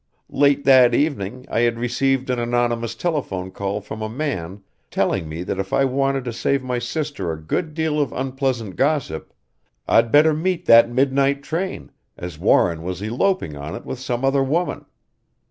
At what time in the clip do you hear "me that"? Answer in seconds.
5.29-5.59